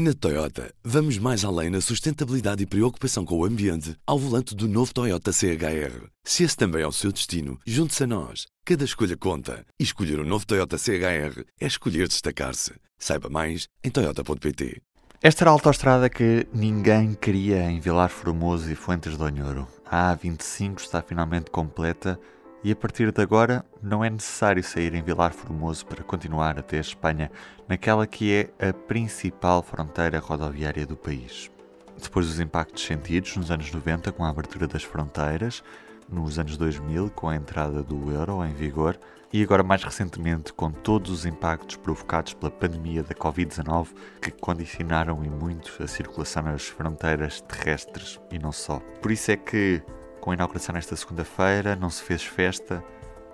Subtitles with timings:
[0.00, 4.68] Na Toyota, vamos mais além na sustentabilidade e preocupação com o ambiente ao volante do
[4.68, 6.06] novo Toyota CHR.
[6.22, 8.46] Se esse também é o seu destino, junte-se a nós.
[8.64, 9.66] Cada escolha conta.
[9.76, 12.74] E escolher o um novo Toyota CHR é escolher destacar-se.
[12.96, 14.80] Saiba mais em Toyota.pt.
[15.20, 19.66] Esta era a autoestrada que ninguém queria em Vilar Formoso e Fuentes do Onhoro.
[19.84, 22.20] A A25 está finalmente completa
[22.62, 26.78] e a partir de agora não é necessário sair em Vilar Formoso para continuar até
[26.78, 27.30] a Espanha,
[27.68, 31.50] naquela que é a principal fronteira rodoviária do país.
[32.00, 35.62] Depois dos impactos sentidos nos anos 90 com a abertura das fronteiras,
[36.08, 38.98] nos anos 2000 com a entrada do euro em vigor
[39.32, 43.88] e agora mais recentemente com todos os impactos provocados pela pandemia da Covid-19
[44.22, 48.80] que condicionaram e muito a circulação nas fronteiras terrestres e não só.
[49.02, 49.82] Por isso é que
[50.20, 52.82] com a inauguração nesta segunda-feira, não se fez festa.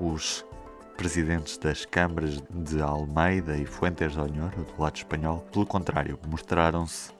[0.00, 0.44] Os
[0.96, 7.10] presidentes das câmaras de Almeida e Fuentes de Onhoro, do lado espanhol, pelo contrário, mostraram-se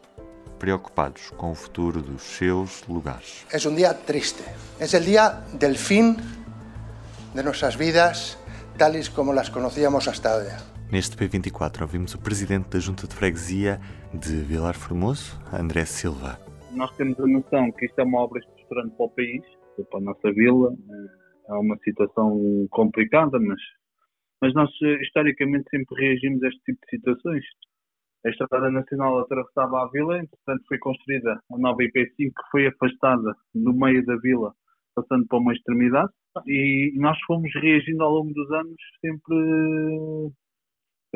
[0.59, 3.45] preocupados com o futuro dos seus lugares.
[3.53, 4.45] É um dia triste.
[4.79, 6.17] É o dia do fim
[7.35, 8.39] de nossas vidas,
[8.79, 10.73] tales como las conocíamos hasta agora.
[10.91, 13.81] Neste P24 ouvimos o presidente da Junta de Freguesia
[14.13, 16.39] de Vilar Formoso, André Silva.
[16.71, 18.41] Nós temos a noção que isto é uma obra
[18.73, 19.43] estruturante para o país,
[19.91, 20.75] para a nossa vila.
[21.49, 23.61] É uma situação complicada, mas,
[24.41, 24.71] mas nós
[25.01, 27.45] historicamente sempre reagimos a este tipo de situações.
[28.25, 33.35] A Estrada Nacional atravessava a vila, entretanto foi construída a nova IP5 que foi afastada
[33.55, 34.55] no meio da vila,
[34.95, 36.13] passando para uma extremidade,
[36.47, 40.33] e nós fomos reagindo ao longo dos anos sempre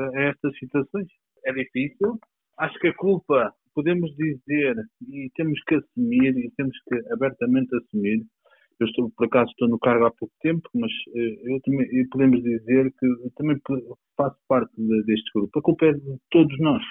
[0.00, 1.06] a estas situações.
[1.44, 2.18] É difícil.
[2.58, 4.74] Acho que a culpa podemos dizer
[5.06, 8.24] e temos que assumir e temos que abertamente assumir
[8.78, 12.42] eu estou, por acaso, estou no cargo há pouco tempo, mas eh, eu também, podemos
[12.42, 13.56] dizer que também
[14.16, 14.72] faço parte
[15.06, 15.58] deste grupo.
[15.58, 16.82] A culpa é de todos nós.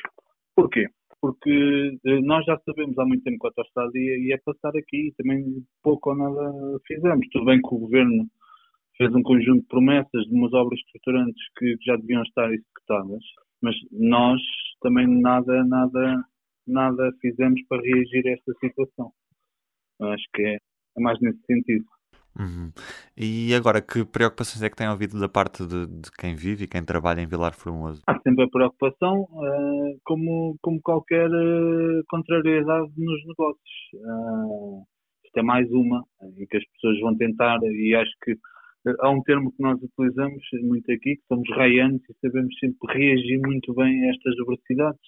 [0.56, 0.88] Porquê?
[1.22, 5.14] Porque eh, nós já sabemos há muito tempo a autostrada ia, ia passar aqui e
[5.14, 5.44] também
[5.84, 7.28] pouco ou nada fizemos.
[7.32, 8.26] Tudo bem que o governo
[8.98, 13.24] fez um conjunto de promessas de umas obras estruturantes que já deviam estar executadas,
[13.62, 14.42] mas nós
[14.82, 16.24] também nada, nada,
[16.68, 19.12] nada fizemos para reagir a esta situação.
[20.02, 21.86] Acho que é, é mais nesse sentido.
[22.38, 22.70] Uhum.
[23.18, 26.68] E agora, que preocupações é que tem ouvido da parte de, de, quem vive e
[26.68, 28.02] quem trabalha em Vilar Formoso?
[28.06, 33.74] Há sempre a preocupação, uh, como, como qualquer uh, contrariedade nos negócios.
[33.94, 34.84] Uh,
[35.24, 36.04] isto é mais uma,
[36.38, 38.38] em que as pessoas vão tentar, e acho que
[39.00, 43.40] há um termo que nós utilizamos muito aqui, que somos raianos e sabemos sempre reagir
[43.40, 45.02] muito bem a estas adversidades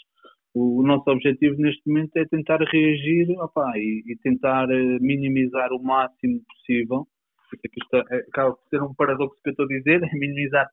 [0.58, 5.82] o, nosso objetivo neste momento é tentar reagir opa, e, e, tentar eh, minimizar o
[5.82, 7.08] máximo possível.
[7.64, 10.68] Isto é, acaba por ser um paradoxo que eu estou a dizer, é minimizar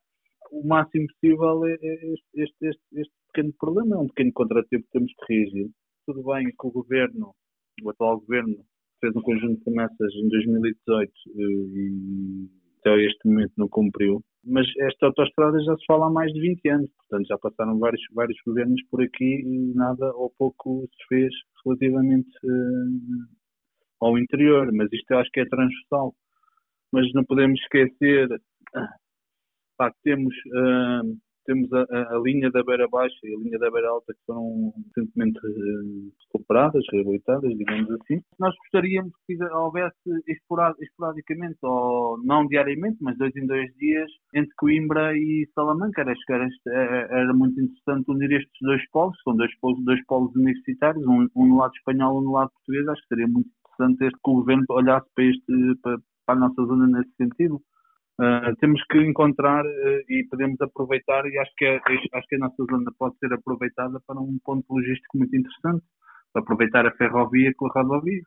[0.51, 5.13] o máximo possível este, este, este, este pequeno problema, é um pequeno contratempo que temos
[5.13, 5.71] que reagir.
[6.07, 7.35] Tudo bem que o governo,
[7.83, 8.57] o atual governo,
[9.01, 12.49] fez um conjunto de promessas em 2018 eh, e
[12.81, 14.23] até este momento não cumpriu.
[14.47, 18.03] Mas esta autostrada já se fala há mais de 20 anos, portanto já passaram vários,
[18.13, 21.33] vários governos por aqui e nada ou pouco se fez
[21.65, 23.27] relativamente uh,
[24.01, 24.71] ao interior.
[24.73, 26.15] Mas isto eu acho que é transversal.
[26.93, 28.29] Mas não podemos esquecer
[29.79, 31.17] pá, temos uh,
[31.47, 34.21] temos a, a, a, linha da beira baixa e a linha da beira alta que
[34.27, 36.13] foram recentemente uh,
[36.45, 38.21] recuperadas, reabilitadas, digamos assim.
[38.39, 39.97] Nós gostaríamos que houvesse
[40.81, 46.03] esporadicamente, ou não diariamente, mas dois em dois dias, entre Coimbra e Salamanca.
[46.03, 46.15] Era,
[46.67, 51.27] era, era muito interessante unir estes dois polos, são dois polos, dois polos universitários, um,
[51.35, 52.87] um no lado espanhol e um no lado português.
[52.89, 56.39] Acho que seria muito interessante este, que o governo olhasse para, este, para, para a
[56.39, 57.61] nossa zona nesse sentido.
[58.17, 61.81] Uh, temos que encontrar uh, e podemos aproveitar e acho que, é,
[62.13, 65.85] acho que a nossa zona pode ser aproveitada para um ponto logístico muito interessante,
[66.35, 68.23] aproveitar a ferrovia com a rodovia.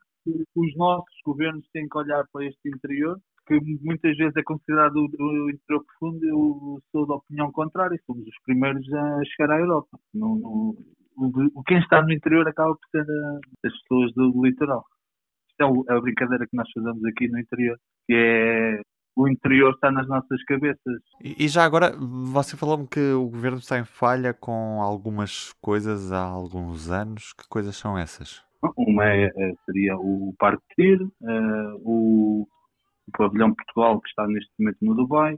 [0.54, 5.50] Os nossos governos têm que olhar para este interior, que muitas vezes é considerado o,
[5.50, 9.98] interior profundo, eu sou da opinião contrária, somos os primeiros a chegar à Europa.
[10.14, 14.84] O, quem está no interior acaba por ser a, as pessoas do, litoral.
[15.50, 18.80] Isto é a brincadeira que nós fazemos aqui no interior, que é
[19.18, 21.02] o interior está nas nossas cabeças.
[21.22, 26.12] E, e já agora, você falou-me que o governo está em falha com algumas coisas
[26.12, 27.32] há alguns anos.
[27.32, 28.44] Que coisas são essas?
[28.76, 32.46] Uma é, é, seria o Parque Tir, uh, o,
[33.08, 35.36] o Pavilhão Portugal, que está neste momento no Dubai,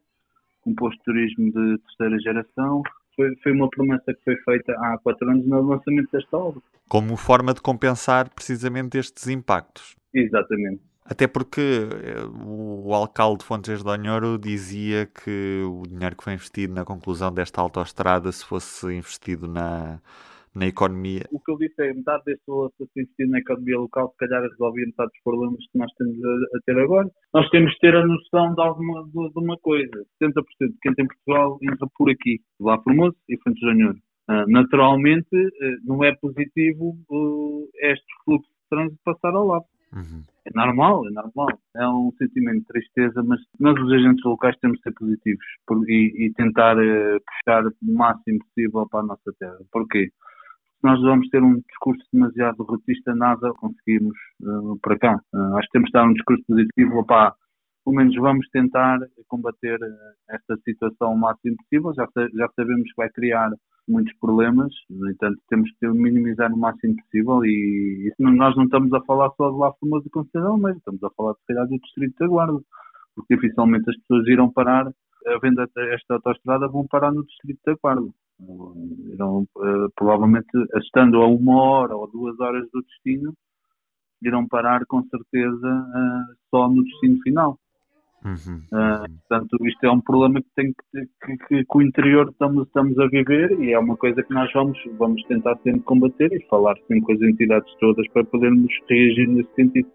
[0.66, 2.82] um posto de turismo de terceira geração.
[3.16, 6.60] Foi, foi uma promessa que foi feita há quatro anos no lançamento desta obra.
[6.86, 9.96] Como forma de compensar precisamente estes impactos.
[10.12, 10.89] Exatamente.
[11.04, 16.34] Até porque eh, o alcalde de Fontes de Onhoro dizia que o dinheiro que foi
[16.34, 20.00] investido na conclusão desta autoestrada, se fosse investido na,
[20.54, 21.22] na economia.
[21.30, 24.42] O que eu disse é metade desse valor se investido na economia local, se calhar
[24.42, 27.10] resolvia metade dos problemas que nós temos a, a, ter agora.
[27.32, 30.04] Nós temos que ter a noção de, alguma, de, de uma coisa.
[30.22, 33.98] 70% de quem tem Portugal entra por aqui, lá Formoso e Fontes de Janeiro.
[34.28, 39.64] Uh, naturalmente, uh, não é positivo uh, este fluxo de trânsito passar ao lado.
[39.92, 40.22] Uhum.
[40.44, 41.48] É normal, é normal.
[41.76, 45.44] É um sentimento de tristeza, mas nós, os agentes locais, temos de ser positivos
[45.88, 49.58] e, e tentar puxar o máximo possível para a nossa terra.
[49.72, 50.10] Porquê?
[50.80, 54.16] Se nós vamos ter um discurso demasiado rotista, nada conseguimos
[54.80, 55.20] para cá.
[55.56, 57.34] acho que temos de dar um discurso positivo, opá,
[57.84, 58.98] pelo menos vamos tentar
[59.28, 59.78] combater
[60.30, 61.92] esta situação o máximo possível.
[61.94, 63.50] Já, já sabemos que vai criar
[63.90, 68.92] muitos problemas, no entanto temos que minimizar o máximo possível e isso nós não estamos
[68.92, 71.78] a falar só de lá Formoso e Conceição, mas estamos a falar se calhar do
[71.78, 72.60] Distrito da Guarda,
[73.14, 74.90] porque dificilmente as pessoas irão parar,
[75.26, 78.08] havendo esta autostrada, vão parar no Distrito da Guarda.
[79.12, 83.34] Irão, uh, provavelmente, estando a uma hora ou duas horas do destino,
[84.22, 87.58] irão parar com certeza uh, só no destino final.
[88.24, 88.62] Uhum.
[88.70, 92.66] Uh, portanto, isto é um problema que, tem que, que, que, que, o interior estamos,
[92.66, 96.46] estamos a viver e é uma coisa que nós vamos, vamos tentar sempre combater e
[96.46, 99.88] falar sempre com as entidades todas para podermos reagir nesse sentido.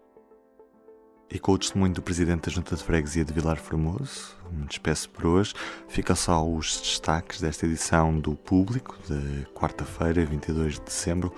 [1.32, 5.10] E com o testemunho do Presidente da Junta de Freguesia de Vilar Formoso, me despeço
[5.10, 5.54] por hoje.
[5.88, 11.32] Fica só os destaques desta edição do Público, de quarta-feira, 22 de dezembro.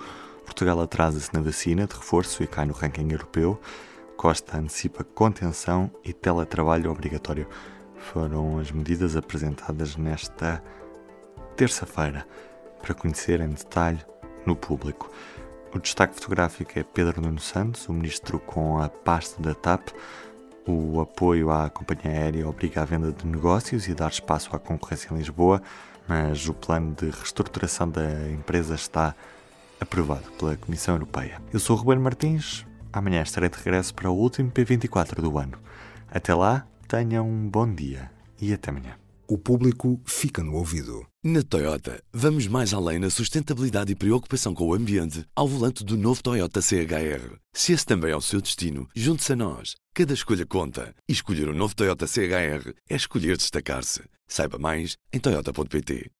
[0.45, 3.59] Portugal atrasa-se na vacina de reforço e cai no ranking europeu.
[4.19, 7.47] Costa antecipa contenção e teletrabalho obrigatório.
[7.95, 10.61] Foram as medidas apresentadas nesta
[11.55, 12.27] terça-feira
[12.81, 14.05] para conhecer em detalhe
[14.45, 15.09] no público.
[15.73, 19.87] O destaque fotográfico é Pedro Nuno Santos, o ministro com a pasta da TAP.
[20.67, 25.13] O apoio à companhia aérea obriga à venda de negócios e dar espaço à concorrência
[25.13, 25.61] em Lisboa,
[26.05, 29.15] mas o plano de reestruturação da empresa está
[29.79, 31.41] aprovado pela Comissão Europeia.
[31.53, 35.59] Eu sou o Ruben Martins, Amanhã estarei de regresso para o último P24 do ano.
[36.07, 38.95] Até lá, tenham um bom dia e até amanhã.
[39.27, 41.05] O público fica no ouvido.
[41.23, 45.95] Na Toyota, vamos mais além na sustentabilidade e preocupação com o ambiente ao volante do
[45.95, 47.37] novo Toyota CHR.
[47.53, 49.75] Se esse também é o seu destino, junte-se a nós.
[49.93, 50.95] Cada escolha conta.
[51.07, 54.01] E escolher o um novo Toyota CHR é escolher destacar-se.
[54.27, 56.09] Saiba mais em Toyota.pt.